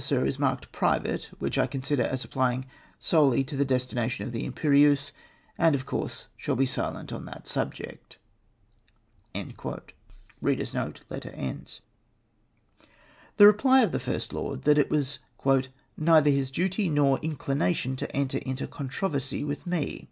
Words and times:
Sir, 0.00 0.24
is 0.24 0.38
marked' 0.38 0.70
private,' 0.80 1.24
which 1.40 1.58
1 1.58 1.66
con 1.66 1.82
sider 1.82 2.04
as 2.04 2.24
applying 2.24 2.66
solely 3.00 3.42
to 3.42 3.56
the 3.56 3.64
destination 3.64 4.24
of 4.24 4.30
the 4.30 4.44
Imperieuse, 4.44 5.10
and, 5.58 5.74
of 5.74 5.86
course, 5.86 6.28
shall 6.36 6.54
be 6.54 6.66
silent 6.66 7.12
on 7.12 7.24
that 7.24 7.48
subject." 7.48 8.16
The 9.32 9.82
reply 13.44 13.80
of 13.80 13.90
the 13.90 13.98
First 13.98 14.32
Lord 14.32 14.58
was 14.58 14.64
that 14.66 14.78
it 14.78 14.88
was" 14.88 15.18
neither 15.96 16.30
his 16.30 16.52
duty 16.52 16.88
nor 16.88 17.16
his 17.16 17.24
inclination 17.32 17.96
to 17.96 18.16
enter 18.16 18.38
into 18.38 18.68
controversy 18.68 19.42
with 19.42 19.66
me!'' 19.66 20.08